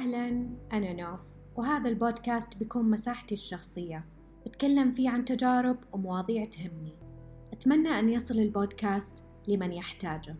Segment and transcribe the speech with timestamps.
[0.00, 1.20] أهلا أنا نوف
[1.56, 4.04] وهذا البودكاست بيكون مساحتي الشخصية.
[4.46, 6.96] بتكلم فيه عن تجارب ومواضيع تهمني.
[7.52, 10.36] أتمنى أن يصل البودكاست لمن يحتاجه.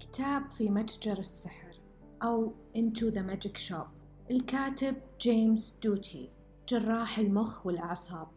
[0.00, 1.80] كتاب في متجر السحر
[2.22, 3.86] أو Into the Magic Shop.
[4.30, 6.30] الكاتب جيمس دوتي
[6.68, 8.28] جراح المخ والأعصاب.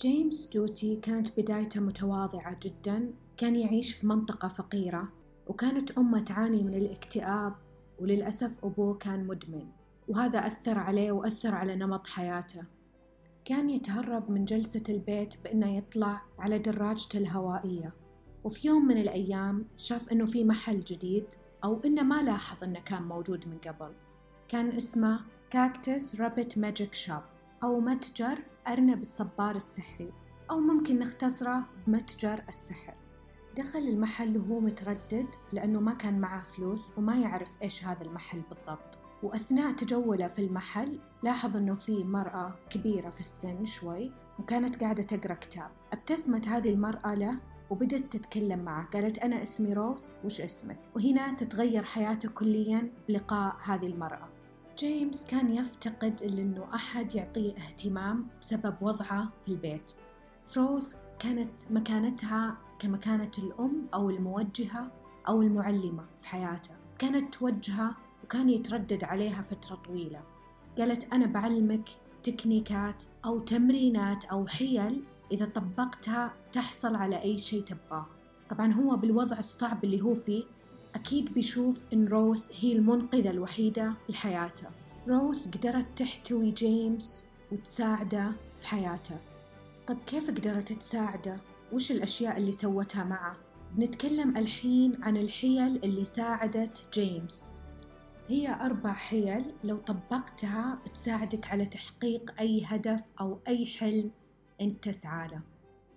[0.00, 5.08] جيمس دوتي كانت بدايته متواضعة جدا كان يعيش في منطقة فقيرة
[5.46, 7.54] وكانت أمه تعاني من الاكتئاب
[7.98, 9.79] وللأسف أبوه كان مدمن.
[10.10, 12.64] وهذا أثر عليه وأثر على نمط حياته.
[13.44, 17.92] كان يتهرب من جلسة البيت بأنه يطلع على دراجته الهوائية.
[18.44, 21.26] وفي يوم من الأيام شاف أنه في محل جديد
[21.64, 23.92] أو أنه ما لاحظ أنه كان موجود من قبل.
[24.48, 27.22] كان اسمه Cactus Rabbit Magic Shop
[27.62, 28.38] أو متجر
[28.68, 30.12] أرنب الصبار السحري
[30.50, 32.94] أو ممكن نختصره بمتجر السحر.
[33.56, 38.99] دخل المحل وهو متردد لأنه ما كان معه فلوس وما يعرف إيش هذا المحل بالضبط.
[39.22, 45.34] وأثناء تجوله في المحل لاحظ أنه في مرأة كبيرة في السن شوي وكانت قاعدة تقرأ
[45.34, 45.70] كتاب.
[45.92, 47.36] أبتسمت هذه المرأة له
[47.70, 48.86] وبدت تتكلم معه.
[48.86, 54.28] قالت أنا اسمي روث وش اسمك؟ وهنا تتغير حياته كليا بلقاء هذه المرأة.
[54.78, 59.92] جيمس كان يفتقد أنه أحد يعطيه اهتمام بسبب وضعه في البيت.
[60.46, 64.90] فروث كانت مكانتها كمكانة الأم أو الموجهة
[65.28, 66.74] أو المعلمة في حياته.
[66.98, 67.96] كانت توجهه
[68.30, 70.20] وكان يتردد عليها فترة طويلة.
[70.78, 71.88] قالت أنا بعلمك
[72.22, 78.06] تكنيكات أو تمرينات أو حيل إذا طبقتها تحصل على أي شيء تبغاه.
[78.50, 80.44] طبعا هو بالوضع الصعب اللي هو فيه
[80.94, 84.66] أكيد بيشوف إن روث هي المنقذة الوحيدة لحياته
[85.08, 89.16] روث قدرت تحتوي جيمس وتساعده في حياته.
[89.86, 91.36] طب كيف قدرت تساعده؟
[91.72, 93.36] وش الأشياء اللي سوتها معه؟
[93.76, 97.52] بنتكلم الحين عن الحيل اللي ساعدت جيمس.
[98.30, 104.10] هي أربع حيل لو طبقتها بتساعدك على تحقيق أي هدف أو أي حلم
[104.60, 105.40] أنت تسعى له.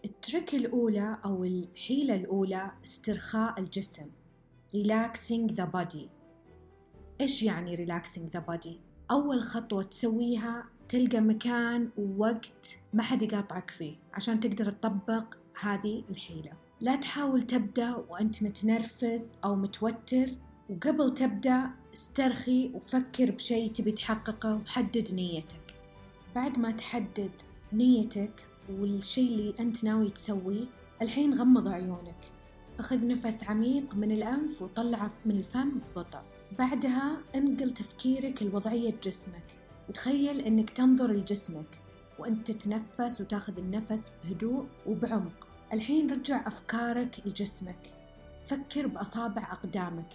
[0.06, 4.05] التريك الأولى أو الحيلة الأولى استرخاء الجسم
[4.76, 6.08] relaxing the body.
[7.22, 8.76] إيش يعني relaxing the body؟
[9.11, 16.52] أول خطوة تسويها تلقى مكان ووقت ما حد يقاطعك فيه عشان تقدر تطبق هذه الحيلة.
[16.82, 20.30] لا تحاول تبدأ وأنت متنرفز أو متوتر
[20.70, 25.76] وقبل تبدأ استرخي وفكر بشيء تبي تحققه وحدد نيتك.
[26.36, 27.31] بعد ما تحدد
[27.73, 30.65] نيتك والشيء اللي أنت ناوي تسويه
[31.02, 32.31] الحين غمض عيونك.
[32.80, 36.20] أخذ نفس عميق من الأنف وطلعه من الفم ببطء.
[36.59, 39.58] بعدها انقل تفكيرك لوضعية جسمك.
[39.89, 41.81] وتخيل أنك تنظر لجسمك
[42.20, 45.48] وأنت تتنفس وتاخذ النفس بهدوء وبعمق.
[45.73, 47.93] الحين رجع أفكارك لجسمك.
[48.45, 50.14] فكر بأصابع أقدامك.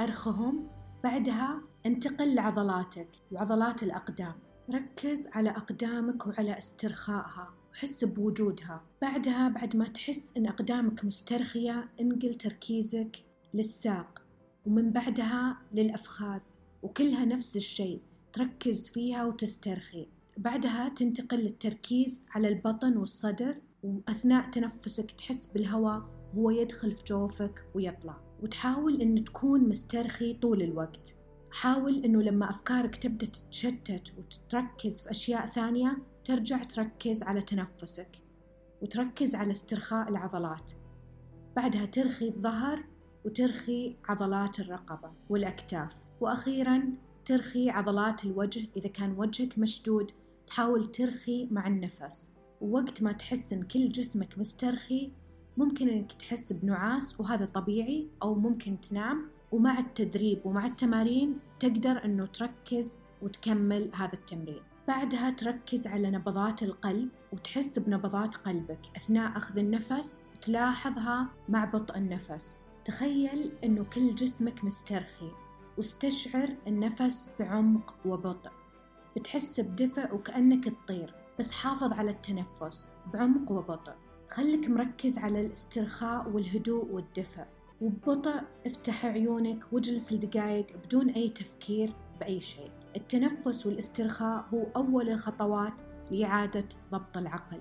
[0.00, 0.66] أرخهم
[1.04, 4.34] بعدها انتقل لعضلاتك وعضلات الأقدام.
[4.70, 8.82] ركز على أقدامك وعلى استرخائها وحس بوجودها.
[9.02, 13.16] بعدها بعد ما تحس أن أقدامك مسترخية انقل تركيزك
[13.54, 14.22] للساق
[14.66, 16.40] ومن بعدها للأفخاذ
[16.82, 18.00] وكلها نفس الشيء.
[18.32, 20.08] تركز فيها وتسترخي.
[20.38, 26.02] بعدها تنتقل للتركيز على البطن والصدر وأثناء تنفسك تحس بالهواء
[26.36, 28.29] وهو يدخل في جوفك ويطلع.
[28.42, 31.16] وتحاول أن تكون مسترخي طول الوقت.
[31.50, 38.22] حاول أنه لما أفكارك تبدأ تتشتت وتتركز في أشياء ثانية ترجع تركز على تنفسك
[38.82, 40.72] وتركز على استرخاء العضلات.
[41.56, 42.84] بعدها ترخي الظهر
[43.24, 46.00] وترخي عضلات الرقبة والأكتاف.
[46.20, 46.92] وأخيرا
[47.24, 50.10] ترخي عضلات الوجه إذا كان وجهك مشدود
[50.46, 52.30] تحاول ترخي مع النفس.
[52.60, 55.12] ووقت ما تحس إن كل جسمك مسترخي
[55.60, 62.26] ممكن إنك تحس بنعاس وهذا طبيعي أو ممكن تنام ومع التدريب ومع التمارين تقدر إنه
[62.26, 64.62] تركز وتكمل هذا التمرين.
[64.88, 72.58] بعدها تركز على نبضات القلب وتحس بنبضات قلبك أثناء أخذ النفس وتلاحظها مع بطء النفس.
[72.84, 75.30] تخيل أنه كل جسمك مسترخي
[75.76, 78.50] واستشعر النفس بعمق وبطء.
[79.16, 83.94] بتحس بدفء وكأنك تطير بس حافظ على التنفس بعمق وبطء.
[84.30, 87.44] خلك مركز على الاسترخاء والهدوء والدفء
[87.80, 92.70] وببطء افتح عيونك واجلس لدقايق بدون أي تفكير بأي شيء.
[92.96, 95.80] التنفس والاسترخاء هو أول الخطوات
[96.10, 97.60] لإعادة ضبط العقل.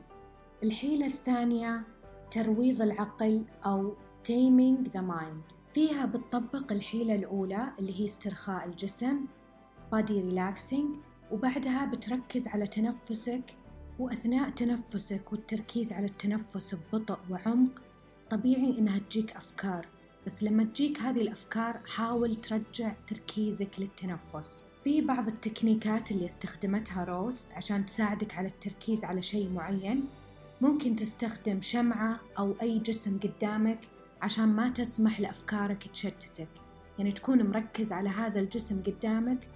[0.63, 1.83] الحيلة الثانية
[2.31, 3.93] ترويض العقل أو
[4.27, 5.55] taming the mind.
[5.73, 9.25] فيها بتطبق الحيلة الأولى اللي هي استرخاء الجسم
[9.95, 10.97] body relaxing
[11.31, 13.55] وبعدها بتركز على تنفسك
[13.99, 17.81] وأثناء تنفسك والتركيز على التنفس ببطء وعمق
[18.29, 19.87] طبيعي إنها تجيك أفكار.
[20.25, 24.61] بس لما تجيك هذه الأفكار حاول ترجع تركيزك للتنفس.
[24.83, 30.07] في بعض التكنيكات اللي استخدمتها روث عشان تساعدك على التركيز على شيء معين
[30.61, 33.79] ممكن تستخدم شمعة أو أي جسم قدامك
[34.21, 36.47] عشان ما تسمح لأفكارك تشتتك.
[36.97, 39.49] يعني تكون مركز على هذا الجسم قدامك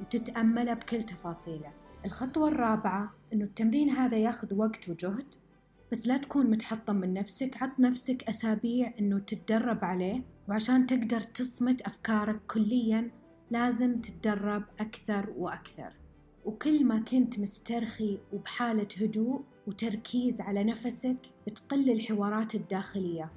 [0.00, 1.83] وتتأمله بكل تفاصيله.
[2.04, 5.34] الخطوة الرابعة إنه التمرين هذا ياخذ وقت وجهد
[5.92, 11.82] بس لا تكون متحطم من نفسك عط نفسك أسابيع إنه تتدرب عليه وعشان تقدر تصمت
[11.82, 13.10] أفكارك كليا
[13.50, 15.92] لازم تتدرب أكثر وأكثر.
[16.44, 21.16] وكل ما كنت مسترخي وبحالة هدوء وتركيز على نفسك
[21.46, 23.32] بتقل الحوارات الداخلية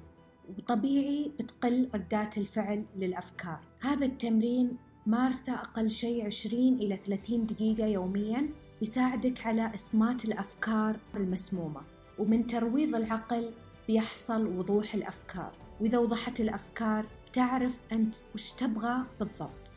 [0.48, 3.60] وطبيعي بتقل ردات الفعل للأفكار.
[3.80, 4.76] هذا التمرين
[5.08, 8.48] مارسه أقل شيء 20 إلى 30 دقيقة يوميا
[8.82, 11.80] يساعدك على إسمات الأفكار المسمومة
[12.18, 13.50] ومن ترويض العقل
[13.86, 15.52] بيحصل وضوح الأفكار.
[15.80, 19.70] وإذا وضحت الأفكار بتعرف أنت وش تبغى بالضبط.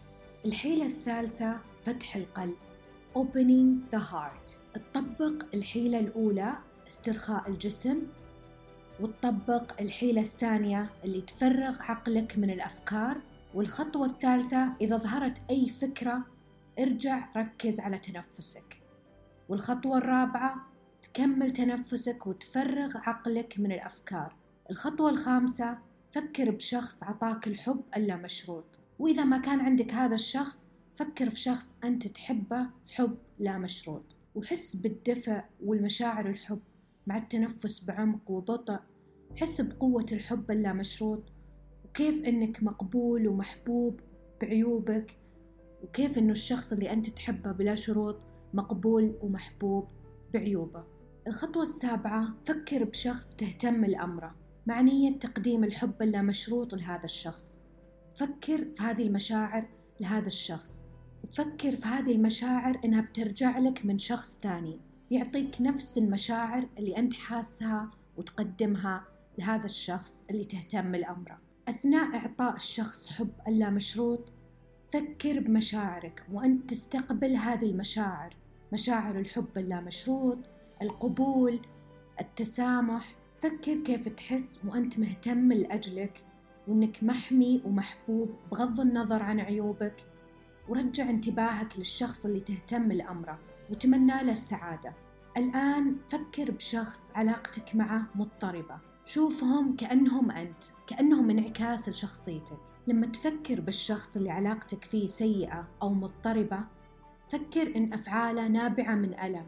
[0.45, 2.55] الحيلة الثالثة فتح القلب.
[3.17, 4.51] Opening the heart.
[4.73, 6.53] تطبق الحيلة الأولى
[6.87, 8.01] استرخاء الجسم.
[8.99, 13.17] وتطبق الحيلة الثانية اللي تفرغ عقلك من الأفكار.
[13.53, 16.25] والخطوة الثالثة إذا ظهرت أي فكرة
[16.79, 18.81] ارجع ركز على تنفسك.
[19.49, 20.55] والخطوة الرابعة
[21.03, 24.35] تكمل تنفسك وتفرغ عقلك من الأفكار.
[24.69, 25.77] الخطوة الخامسة
[26.11, 30.65] فكر بشخص عطاك الحب اللامشروط وإذا ما كان عندك هذا الشخص
[30.95, 34.15] فكر في شخص أنت تحبه حب لا مشروط.
[34.35, 36.59] وحس بالدفء والمشاعر الحب
[37.07, 38.79] مع التنفس بعمق وبطء.
[39.37, 41.23] حس بقوة الحب اللامشروط
[41.91, 43.99] وكيف إنك مقبول ومحبوب
[44.41, 45.17] بعيوبك
[45.83, 49.87] وكيف إنه الشخص اللي أنت تحبه بلا شروط مقبول ومحبوب
[50.33, 50.83] بعيوبه.
[51.27, 54.35] الخطوة السابعة فكر بشخص تهتم لأمره
[54.65, 57.59] مع نية تقديم الحب اللامشروط لهذا الشخص.
[58.15, 59.67] فكر في هذه المشاعر
[59.99, 60.81] لهذا الشخص
[61.23, 64.79] وفكر في هذه المشاعر إنها بترجع لك من شخص ثاني
[65.11, 69.05] يعطيك نفس المشاعر اللي أنت حاسها وتقدمها
[69.37, 71.50] لهذا الشخص اللي تهتم لأمره.
[71.69, 74.31] أثناء إعطاء الشخص حب اللامشروط
[74.89, 78.35] فكر بمشاعرك وأنت تستقبل هذه المشاعر
[78.73, 80.37] مشاعر الحب اللامشروط
[80.81, 81.59] القبول
[82.19, 83.15] التسامح.
[83.39, 86.23] فكر كيف تحس وأنت مهتم لأجلك
[86.67, 90.05] وأنك محمي ومحبوب بغض النظر عن عيوبك.
[90.69, 94.93] ورجع انتباهك للشخص اللي تهتم لأمره وتمنى له السعادة.
[95.37, 98.90] الآن فكر بشخص علاقتك معه مضطربة.
[99.05, 102.57] شوفهم كأنهم أنت كأنهم انعكاس لشخصيتك.
[102.87, 106.59] لما تفكر بالشخص اللي علاقتك فيه سيئة أو مضطربة
[107.29, 109.45] فكر إن أفعاله نابعة من ألم.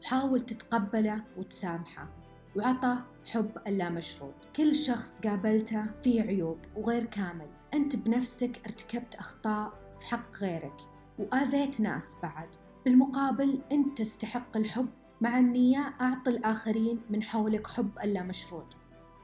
[0.00, 2.08] وحاول تتقبله وتسامحه.
[2.56, 4.34] وعطى حب اللامشروط.
[4.56, 7.46] كل شخص قابلته فيه عيوب وغير كامل.
[7.74, 10.76] أنت بنفسك ارتكبت أخطاء في حق غيرك
[11.18, 12.48] وآذيت ناس بعد.
[12.84, 14.88] بالمقابل أنت تستحق الحب
[15.20, 18.79] مع النية أعطي الآخرين من حولك حب اللامشروط.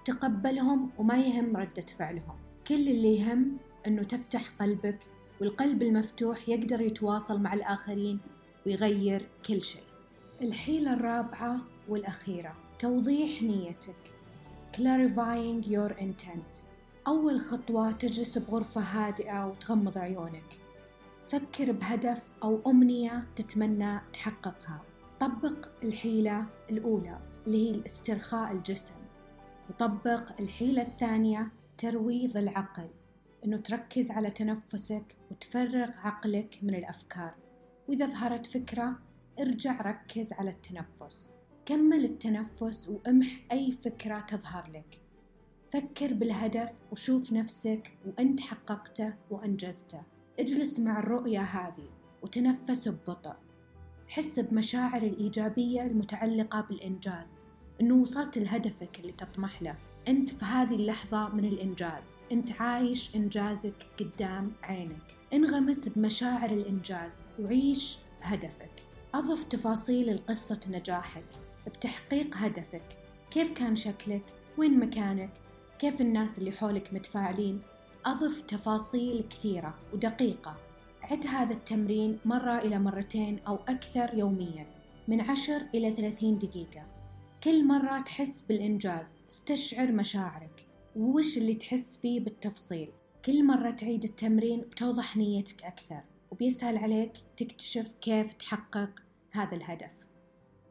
[0.07, 2.37] تقبلهم وما يهم ردة فعلهم.
[2.67, 3.57] كل اللي يهم
[3.87, 4.99] أنه تفتح قلبك
[5.41, 8.19] والقلب المفتوح يقدر يتواصل مع الآخرين
[8.67, 9.83] ويغير كل شيء.
[10.43, 11.59] الحيلة الرابعة
[11.89, 14.17] والأخيرة توضيح نيتك.
[14.77, 16.57] Clarifying your intent.
[17.09, 20.59] أول خطوة تجلس بغرفة هادئة وتغمض عيونك.
[21.25, 24.83] فكر بهدف أو أمنية تتمنى تحققها.
[25.21, 28.95] طبق الحيلة الأولى اللي هي الاسترخاء الجسم
[29.71, 32.89] وطبق الحيلة الثانية ترويض العقل
[33.45, 37.35] إنه تركز على تنفسك وتفرغ عقلك من الأفكار.
[37.89, 38.99] وإذا ظهرت فكرة
[39.41, 41.31] ارجع ركز على التنفس.
[41.67, 45.01] كمل التنفس وامح أي فكرة تظهر لك.
[45.71, 50.03] فكر بالهدف وشوف نفسك وأنت حققته وأنجزته.
[50.39, 51.91] اجلس مع الرؤية هذه
[52.23, 53.37] وتنفس ببطء.
[54.09, 57.46] حس بمشاعر الإيجابية المتعلقة بالإنجاز.
[57.81, 59.75] إنه وصلت لهدفك اللي تطمح له.
[60.09, 62.05] أنت في هذه اللحظة من الإنجاز.
[62.33, 65.17] أنت عايش إنجازك قدام عينك.
[65.33, 68.71] انغمس بمشاعر الإنجاز وعيش هدفك.
[69.15, 71.25] أضف تفاصيل لقصة نجاحك.
[71.67, 72.99] بتحقيق هدفك.
[73.31, 74.23] كيف كان شكلك؟
[74.59, 75.31] وين مكانك؟
[75.79, 77.61] كيف الناس اللي حولك متفاعلين؟
[78.07, 80.57] أضف تفاصيل كثيرة ودقيقة.
[81.03, 84.67] عد هذا التمرين مرة إلى مرتين أو أكثر يوميا.
[85.09, 86.96] من عشر إلى ثلاثين دقيقة.
[87.45, 90.67] كل مرة تحس بالإنجاز استشعر مشاعرك.
[90.97, 92.93] وش اللي تحس فيه بالتفصيل؟
[93.25, 96.01] كل مرة تعيد التمرين بتوضح نيتك أكثر
[96.31, 98.91] وبيسهل عليك تكتشف كيف تحقق
[99.31, 100.07] هذا الهدف.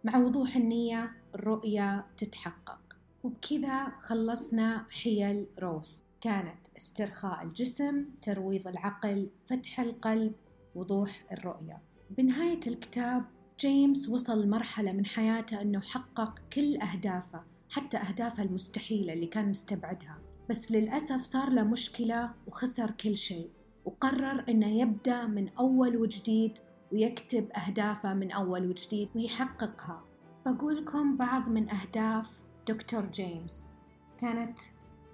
[0.04, 2.98] مع وضوح النية الرؤية تتحقق.
[3.24, 6.02] وبكذا خلصنا حيل روث.
[6.22, 10.34] كانت استرخاء الجسم ترويض العقل فتح القلب
[10.76, 11.82] وضوح الرؤية.
[12.10, 13.26] بنهاية الكتاب
[13.60, 20.18] جيمس وصل لمرحلة من حياته أنه حقق كل أهدافه حتى أهدافه المستحيلة اللي كان مستبعدها.
[20.50, 23.50] بس للأسف صار له مشكلة وخسر كل شيء
[23.86, 26.58] وقرر أنه يبدأ من أول وجديد
[26.92, 30.04] ويكتب أهدافه من أول وجديد ويحققها.
[30.46, 33.72] بقولكم بعض من أهداف دكتور جيمس.
[34.18, 34.60] كانت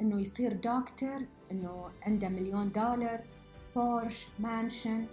[0.01, 3.23] أنه يصير دكتور أنه عنده مليون دولار
[3.75, 5.05] Porsche mansion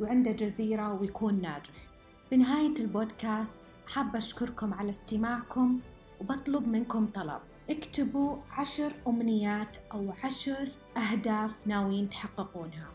[0.00, 1.93] وعنده جزيرة ويكون ناجح.
[2.34, 5.80] بنهاية البودكاست حابة أشكركم على استماعكم
[6.20, 7.40] وبطلب منكم طلب.
[7.70, 12.88] اكتبوا عشر أمنيات أو عشر أهداف ناويين تحققونها.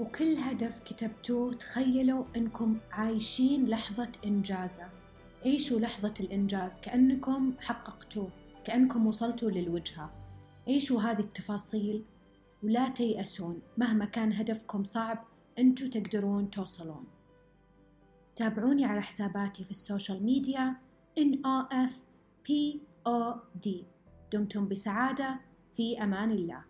[0.00, 4.88] وكل هدف كتبتوه تخيلوا أنكم عايشين لحظة إنجازه.
[5.44, 8.30] عيشوا لحظة الإنجاز كأنكم حققتوه
[8.64, 10.10] كأنكم وصلتوا للوجهة.
[10.68, 12.04] عيشوا هذه التفاصيل
[12.62, 15.24] ولا تيأسون مهما كان هدفكم صعب
[15.58, 17.04] أنتوا تقدرون توصلون.
[18.36, 20.76] تابعوني على حساباتي في ال social media
[21.20, 21.92] NRF
[22.48, 23.68] POD
[24.32, 25.40] دمتم بسعادة.
[25.76, 26.64] في أمان الله.